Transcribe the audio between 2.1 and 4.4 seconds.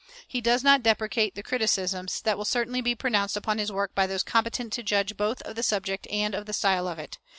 that will certainly be pronounced upon his work by those